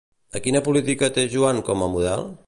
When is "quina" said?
0.45-0.61